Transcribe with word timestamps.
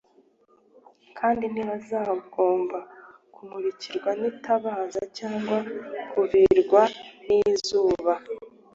kandi 1.17 1.43
ntibazagomba 1.53 2.79
kumurikirwa 3.33 4.09
n’itabaza 4.21 5.01
cyangwa 5.17 5.57
kuvirwa 6.11 6.81
n’izuba, 7.25 8.13